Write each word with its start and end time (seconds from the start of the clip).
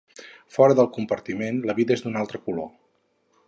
Fora 0.55 0.77
del 0.79 0.89
compartiment 0.95 1.59
la 1.71 1.77
vida 1.81 1.95
és 1.99 2.05
d'un 2.07 2.19
altre 2.23 2.43
color. 2.49 2.69